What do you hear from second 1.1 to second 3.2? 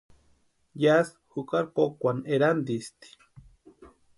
jukari kókwani erantisti.